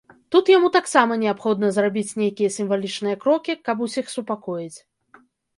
[0.35, 4.77] Тут яму таксама неабходна зрабіць нейкія сімвалічныя крокі, каб усіх супакоіць.